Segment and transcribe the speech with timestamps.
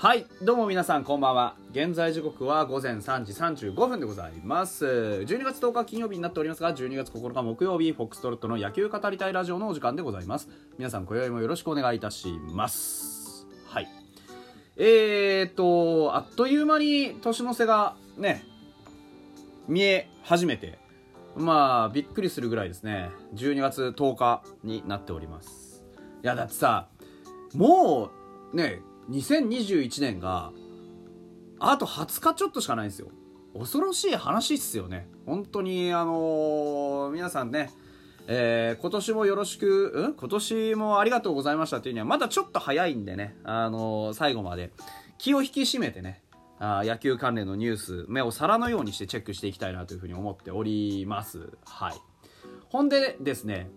[0.00, 1.56] はいどうも皆さんこんばんは。
[1.72, 4.86] 現在時刻は午前3時35分でございます。
[4.86, 10.48] 12月10日金曜日になっておりますが12月9日木曜日フォックストロットの野球語りたいラジオのお時間でございます。
[10.78, 13.46] 皆さん今宵もよろしくお願いいたします。
[13.66, 13.88] はい。
[14.78, 18.42] えーとあっという間に年の瀬がね
[19.68, 20.78] 見え始めて
[21.36, 23.10] まあびっくりするぐらいですね。
[23.34, 25.84] 12月10日になっております。
[26.24, 26.88] いやだってさ
[27.52, 28.08] も
[28.54, 30.52] うね2021年が
[31.58, 33.08] あと20日ちょっとしかないんですよ
[33.58, 37.70] 恐ろしい話っすよね本当にあのー、皆さんね
[38.32, 40.14] えー、今年もよろしく、うん？
[40.14, 44.70] 今年もありがとうございましたっていうにはまだちょっと早いんでね、あのー、最後まで
[45.18, 46.22] 気を引き締めてね、
[46.60, 51.50] あ野球関連のニュース、目を皿のようにしてチェックしていきたいなというふうに思っております。
[51.64, 51.94] はい。
[52.68, 53.68] ほんでですね、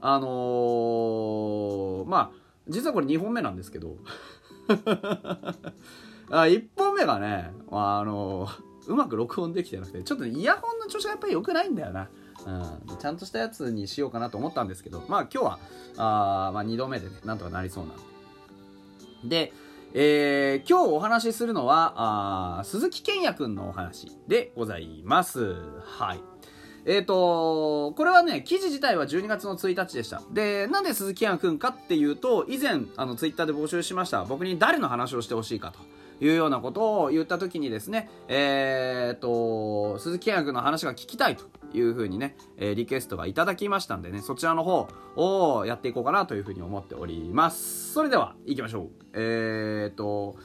[0.00, 3.96] あのー、まあ、実はこれ2本目なんですけど
[6.30, 8.48] あ1本目がね、あの
[8.86, 12.08] うまく録音できてなくてちょっと、ね、イヤホンの調子がやっぱり良くないんだよな、
[12.46, 15.58] うん、ちゃんとしたやつにしようかなと思ったんですけどまあ今日は
[15.96, 18.02] あ、まあ、2度目でねなんとかなりそうなんで。
[19.24, 19.52] で、
[19.94, 25.54] えー、今日お話しするのはあ鈴木健也くんのお話でございます。
[25.84, 26.31] はい。
[26.84, 30.22] えっ、ー、と、これはね、記事自体は12月の1日でした。
[30.32, 34.24] で、なんで鈴木杏くんかっていうと、以前、あの、ツイッターで募集しました。
[34.24, 35.78] 僕に誰の話をしてほしいかと
[36.24, 47.92] いうようなことを言った時にですね、えっ、ー、と、鈴木杏くんの話が聞きたいというふうにね、えー、リクエストがいただきましたんでね、そちらの方をやっていこうかなというふうに思っております。
[47.92, 48.88] それでは、行きましょう。
[49.14, 50.36] えっ、ー、と、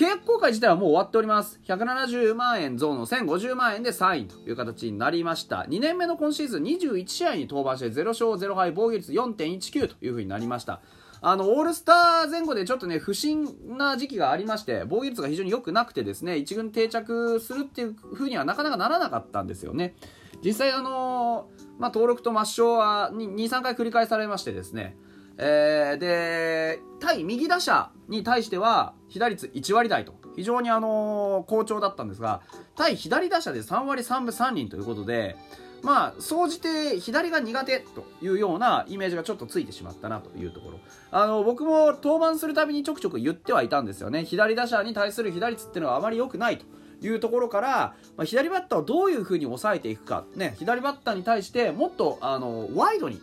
[0.00, 1.60] 契約更改自体はもう終わっております。
[1.66, 5.66] 170万円増の1050万円で3位という形になりました。
[5.68, 10.80] 2年目の今シーズン21試合に登板して0勝0敗防御率4.19という風になりました。
[11.20, 19.96] あの、オールスター前後でちょっとね、不審な時期がありまして、防御率が非常に良くなくてですね、1軍定着するっていう風にはなかなかならなかったんですよね。
[20.42, 24.96] 実際あの、まあ、登録と抹消は2、3回繰り返されましてですね、
[25.36, 32.42] えー、で、対右打者に対しては、被打率1割台と、非常にあの、好調だったんですが、
[32.76, 35.36] 対左打者で3割3分3厘ということで、
[35.82, 40.80] まあ、総じて左が苦手というようなイメージがちょっとついてしまったなというところ。
[41.10, 44.24] あの、僕も登板するたびにちょくちょく言ってはいたんですよね。
[44.24, 46.66] 左打者に対する被打率っていうのはあまり良くないと。
[47.02, 53.22] いうところから、まあ、左バッターをどういうふうに抑えていくか、ね、左バッターに対してもっとあのワイドに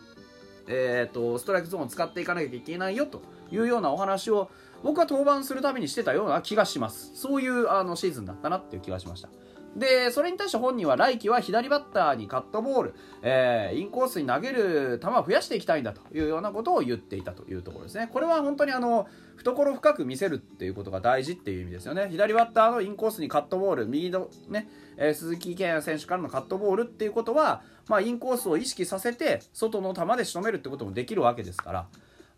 [0.68, 4.50] えーと、ストライクゾーンを使っていかなきゃいけないよというようなお話を
[4.82, 7.10] 僕は登板するためにしてたような気がします。
[7.14, 9.28] そういうあのシーズンだったなっていう気がしました。
[9.76, 18.08] でそれに対して本人は来季は左バッターにカットボール、えー、インコースに投げる球を増やしていきたいんだというようなことを言っていたというところですね。
[18.12, 22.08] これは本当にあの懐深く見せるっていうことが大事っていう意味ですよね。
[22.10, 31.88] 左バッターのインコースにカットボール右のね、えー、鈴木健也選手からのカットボールっていうことはまあ、インコースを意識させて外の球で仕留めるってこともできるわけですから。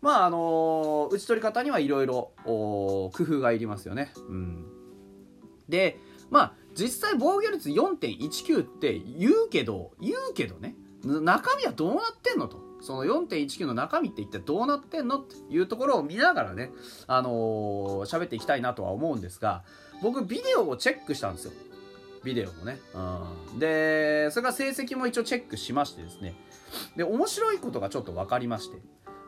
[0.01, 4.11] まああの打ち取り方にはいろいろ工夫がいりますよね。
[4.15, 4.65] うん、
[5.69, 5.99] で
[6.31, 12.71] まあ実際防御率4.19って言うけど言うけどね中身はどうなってんのと。
[12.81, 16.71] その4.19の中身って一体どうなってんのっていうところを見ながらね、
[17.05, 17.31] あのー、
[18.05, 19.63] 喋っていきたいなとは思うんですが、
[20.01, 21.51] 僕ビデオをチェックしたんですよ。
[22.23, 22.79] ビデオもね。
[23.53, 26.33] うん、で、それから成績も一応チェックしましてですね。
[26.95, 28.77] で、面白いことがちょっと分かりまして、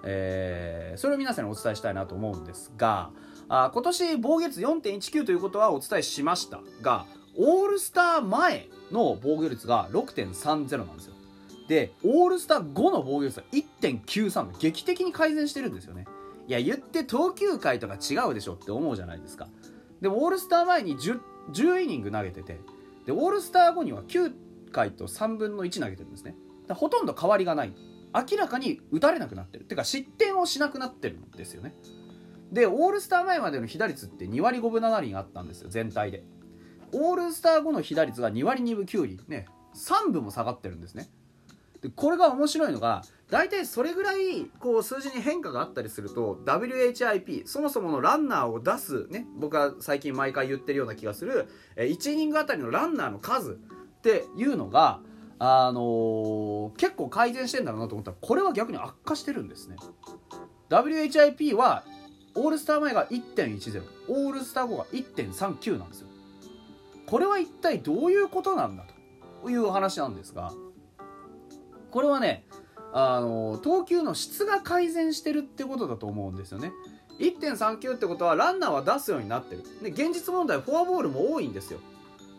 [0.03, 3.11] えー、それを皆さんにお伝えしたいなと思うんですが、
[3.49, 7.05] あ今年防御率4.19ということはお伝えしましたが、
[7.37, 11.13] オールスター前の防御率が6.30なんですよ。
[11.67, 16.05] で、オールスター後の防御率は1.93劇的に改善してるんですよね。
[16.47, 19.47] いや、言って投球回とか違うでしょって思うじゃないですか。
[20.01, 21.19] でも、オールスター前に 10,
[21.51, 22.59] 10イニング投げてて、
[23.05, 24.33] でオールスター後には9
[24.71, 26.35] 回と3分の1投げてるんですね
[26.69, 27.73] ほとんど変わりがない
[28.13, 31.73] 明らかに打たれなくなってるっていうか失点をしなくなってるんですよね
[32.51, 36.23] でオールスター前までの被打率って2割5分7厘あったんですよ全体で
[36.93, 39.19] オールスター後の被打率が2割2分9厘。
[39.27, 39.45] ね。
[39.75, 41.09] 3分も下がってるんですね。
[41.81, 49.27] でこれが面白いのが大体それぐらいこう数字に変化があったりすると WHIP そもそものランナーを出すね。
[49.37, 55.01] 僕は最近毎回言ってるような気がする1イニングあたりのランナーの数っていうのが
[55.39, 59.75] あのー、結構改善してんだろうなと思ったらこれは逆に悪化してるんですね。
[60.69, 61.83] WHIP は
[62.35, 66.07] オールスター前が1.10オールスター後が1.39なんですよ。
[67.13, 68.85] これは一体どういうことなんだ
[69.43, 70.51] という話なんですが
[71.91, 72.43] これはね
[72.91, 76.71] あの投球の質が改善してるってことだと思うんですよね。
[77.19, 79.63] 1.39ってことはランナーは出すようになってる。
[79.83, 81.79] で現実問題フォアボールも多いんですよ。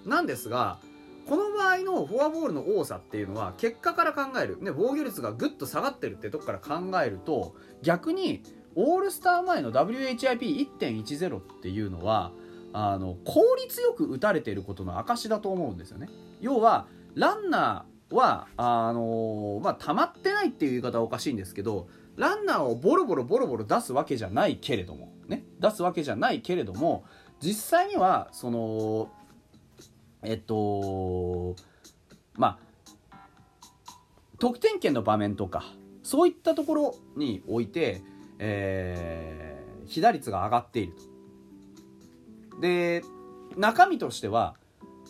[0.05, 0.81] なんですが
[1.29, 8.43] この場合のフォアボールの多さっていうのは結果から考える、ね、防御率がぐっと下がってるってとこから考えると逆に
[8.75, 12.32] オールスター前の WHIP1.10 っていうのは
[12.76, 16.09] あの効率よく打たれていることの証だと思うんですよね
[16.41, 21.87] 要はランナーはあのまあ溜まってないっていう言い方はおかしいんですけど
[22.17, 27.05] ランナーをボロボロボロボロ出すわけじゃないけれどもね出すわけじゃないけれども
[27.41, 29.09] 実際にはその
[30.25, 31.55] えっと
[32.35, 32.59] ま
[33.12, 33.19] あ
[34.41, 35.65] 得点圏の場面とか
[36.03, 38.03] そういったところにおいて、
[38.41, 41.14] えー、被打率が上がっていると。
[42.61, 43.03] で
[43.56, 44.55] 中身としては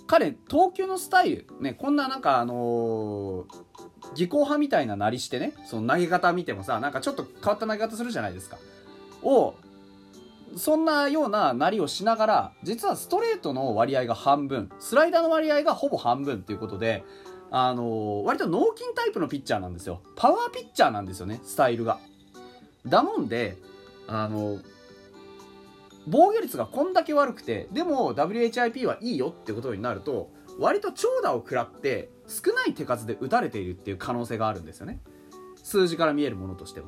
[0.06, 3.46] 彼投球のスタイル、ね、こんななんかあのー、
[4.14, 8.58] 技巧派みたいななりしてねその投げ方見てもさなんかちょっと変わった投げ方するじゃないですか。
[9.22, 9.54] を
[10.56, 17.02] そんなようななりをしながら実はストレートの割合が半分スライダーの割合がほぼ半分っていうことで
[17.50, 20.02] あの割と脳筋タイプのピッチャーなんですよ。
[20.16, 21.98] パワーピッチャーなんですよねスタイルが。
[22.86, 23.56] だもんで
[24.06, 24.58] あの
[26.06, 35.00] 防御率がこんだけ悪くてでも WHIP はいいよってことになると割と長打を食らって少ない手数で打たれているっていう可能性があるんですよね。
[35.62, 36.86] 数字から見えるものとしては。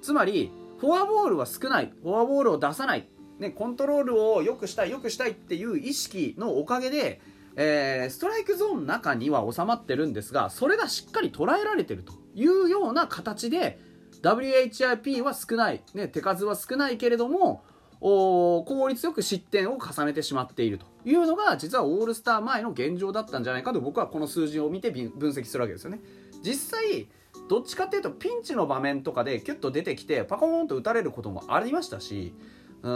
[0.00, 1.92] つまりフォアボールは少ない。
[2.02, 3.08] フォアボールを出さない、
[3.38, 7.20] ね、コントロールを良くしたい良くしたいっていう意識のおかげで、
[7.54, 13.78] えー、ストライクゾーンの中には収まってるんですがそれがしっかり捉えられてるというような形で
[14.22, 17.62] WHIP は少ない、ね、手数は少ないけれども
[18.02, 26.00] 効率よく失点を重ねてしまっているというのが実はオールスター前の現状だったんじゃないかと僕はこの数字を見て分析するわけですよね。
[26.42, 27.06] 実際
[27.48, 32.34] どっちかっていうとピンチの場面とかでキュッと出てきてパコーンと打たれることもありましたし
[32.82, 32.88] う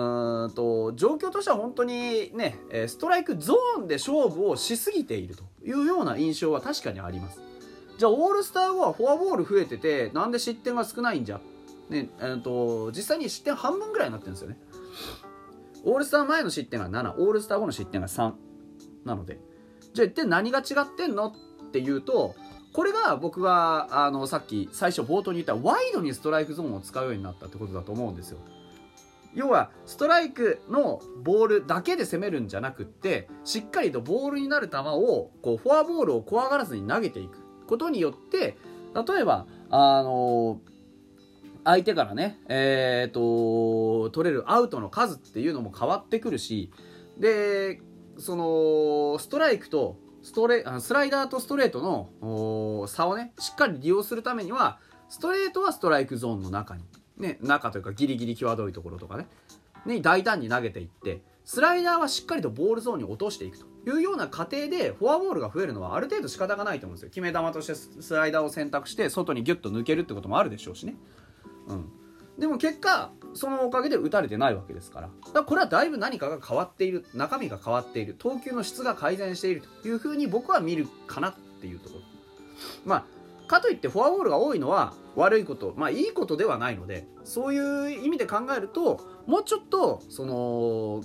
[0.49, 7.41] んと状況としては本当にねストライクゾーンで勝負をしすぎているというような印象は確かにあります。
[7.97, 11.41] じゃあオールスター後はフォアボール増えててなんで失点が少ないんじゃ？
[11.88, 14.59] ねえーと、実際に失点半分ぐらいになってるんですよね。
[15.84, 18.32] オールスター前の失点が7オールスター後の失点が3
[19.04, 19.38] なので。
[19.94, 21.28] じゃあ一体何が違ってんの？
[21.28, 22.34] っていうと
[22.72, 28.38] これが僕があのさっき最初冒頭に言ったワイドにストライクゾーンを使うようになったってことだと思うんですよ。
[29.34, 38.56] 要はストライクのボールだけで攻めるんじゃなくってしっかりとボールになる球をこうフォアボールを怖がらずに投げていくことによって
[38.94, 40.60] 例えばあの
[41.66, 46.70] 相手からねえー、と取れるアウトの数っていうのも変わってくるし
[47.18, 47.80] で
[48.18, 54.78] そのストライクとストレスライダーとストレートの差をねしっかり利用するためには
[55.08, 56.84] ストレートはストライクゾーンの中に、
[57.18, 59.26] ね、中というかギリギリ際どいところとかね
[59.84, 63.66] に大胆に投げていってスライダーはしっかりとボールゾーンに落としていくと。
[63.86, 67.08] いうような過程でフォアボールが増えるのはある程度仕方がないと思うんですよ。
[67.08, 70.96] 決め球としてスライダーを選択して外にギュッと抜けるってこともあるでしょうしね、
[71.66, 71.90] うん、
[72.38, 75.08] でも結果そのおかげで打たれてないわけですから。
[75.08, 82.02] だからこれはだいぶ何かが変わっている中身が変わっている投球の質が改善しているというふうに僕は見るかなっていうところ。
[82.85, 91.02] まあかといってフォアボールが多いのは悪いことまあいいことではないのでそういう意味で考えるともうちょっとその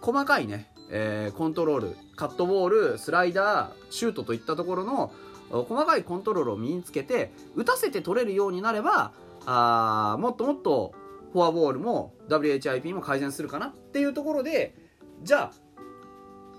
[0.00, 5.12] 細かいね、えー、コントロールカットボールスライダーシュートといったところの
[5.50, 9.12] 細かいコントロールを身につけて打たせて取れるようになれば
[9.50, 10.92] あもっともっと
[11.32, 14.74] フォアボールも WHIP も改善するかなっていうところで
[15.22, 15.52] じゃあ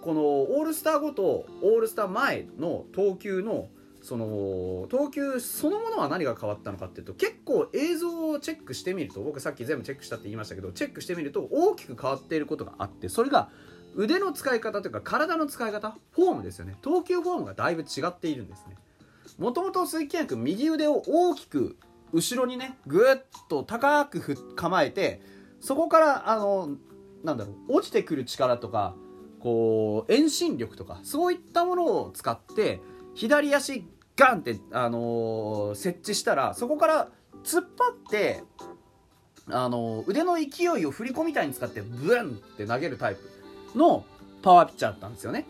[0.01, 3.67] このオールスター後とオールスター前の投球の
[4.01, 13.49] その投球そのものは何が変わったのかっていうと結構映像をチェックしてみると僕さっき全部チェックしたって言いましたけどチェックしてみると大きく変わっていることがあってそれが
[13.95, 16.75] 腕の使い方というか体の使い方フォームですよね。
[16.81, 18.77] 投球フォームがだいぶ違っているんですね。
[19.37, 21.77] もともと鈴木健君右腕を大きく
[22.11, 23.17] 後ろにねぐっ
[23.49, 25.21] と高く構えて
[25.59, 26.77] そこからあの
[27.23, 28.95] なんだろう落ちてくる力とか
[29.39, 32.81] こう遠心力とかそういったものを使って
[33.15, 33.85] 左足
[34.15, 37.09] ガンって、あのー、設置したらそこから
[37.43, 38.43] 突っ張って
[39.47, 44.03] あの腕の勢いを振り子みたいに使ってブンって投げるタイプの
[44.41, 45.45] パワーピッチャーだったんですよね。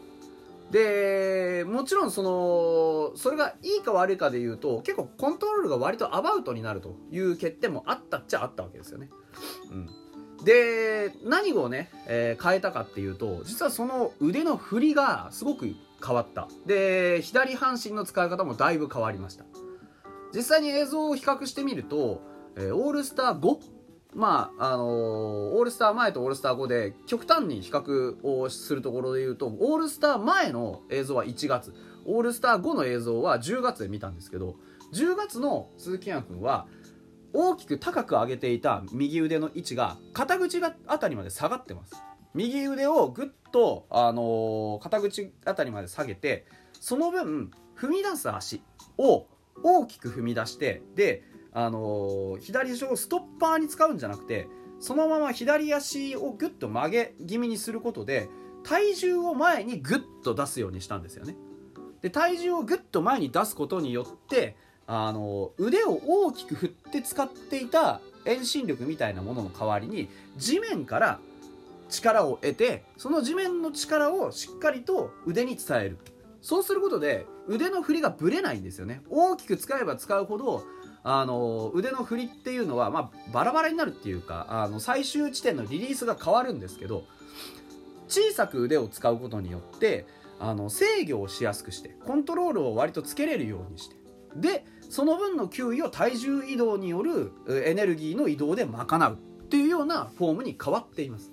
[0.72, 9.10] でもちろんそのそれがいいか悪いかで言うと結構コントロールが割とアバウトになるという欠点もあったっちゃあったわけですよね。
[9.72, 9.90] うん、
[10.44, 15.74] で何をね、えー、変えたかっていうと実はその腕の振りがすごく
[16.06, 16.48] 変わった。
[16.66, 19.46] で左半身の使い方もだいぶ変わりました。
[20.34, 22.22] 実際に映像を比較してみると、
[22.56, 23.79] えー、オールスター5
[24.14, 31.74] まああのーオールスター前とオールスター後で極端に比較をするところで言うとオールスター前の映像は1月。
[32.06, 34.56] オールスター後の映像は10月で見たんですけど
[34.94, 36.66] 10月の鈴木健也君は
[37.34, 41.96] 大きく高く上げていた右腕の位置が肩口があたりまで下がってます。
[42.34, 46.46] 右腕をぐっと、あのー肩口あたりまで下げて
[46.80, 48.64] その分踏み出す足
[48.98, 49.28] を
[49.62, 54.48] 大きく踏み出してで、あのー左足をストッパーに使うんじゃなくて
[54.80, 58.30] そのまま左足をぐっと曲げ気味にすることで
[58.64, 61.36] 体重を前にぐっと出すようにしたんですよね。
[62.02, 64.56] で体重をぐっと前に出すことによって
[64.88, 71.20] あの腕を大きく振って使っていた遠心力みたいなものの代わりに地面から
[71.90, 75.98] 力を得てその地面の力をしっかりと腕に伝える。
[76.42, 79.02] そうすることで腕の振りがぶれないんですよね。
[79.10, 80.64] 大きく使えば使うほど
[81.04, 87.06] あの腕の振りっていうのは、まあ、バラバラになるっていうかあの最終地点のリリースが変わるんですけど
[88.08, 90.06] 小さく腕を使うことによって
[90.40, 93.96] あの制御をしやすくしてコントロールを割とつけれるようにして
[94.36, 97.32] でその分の球威を体重移動による
[97.66, 101.32] エネルギーの移動で賄うっていうようなフォームに変わっています。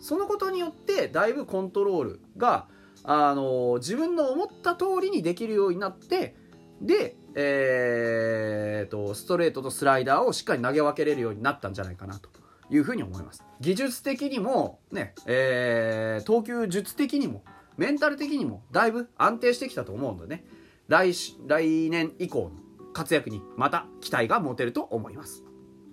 [0.00, 2.68] そのことによってだいぶコントロールが
[3.02, 6.34] あの自分の思った通りにできるようになって
[6.80, 12.28] で、えー、とストレートとスライダーをしっかり投げ分けれるようになったんじゃないかなと
[12.70, 13.44] いうふうに思います。
[13.60, 17.44] 技術的にもね、えー投球術的にも
[17.76, 20.44] メンタル的にもだいぶ安定してきたと思うのでね。
[20.88, 21.12] 来
[21.46, 25.45] 来年以降の活躍にまた期待が持てると思います。